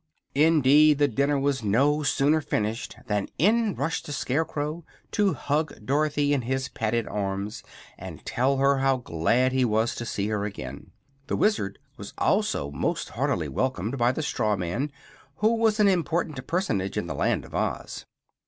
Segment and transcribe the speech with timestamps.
[0.33, 6.33] Indeed, the dinner was no sooner finished than in rushed the Scarecrow, to hug Dorothy
[6.33, 7.61] in his padded arms
[7.99, 10.89] and tell her how glad he was to see her again.
[11.27, 14.91] The Wizard was also most heartily welcomed by the straw man,
[15.35, 18.07] who was an important personage in the Land of Oz.